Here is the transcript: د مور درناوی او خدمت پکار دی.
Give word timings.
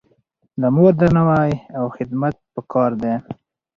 د 0.61 0.63
مور 0.75 0.93
درناوی 0.99 1.53
او 1.77 1.85
خدمت 1.95 2.35
پکار 2.55 2.91
دی. 3.01 3.13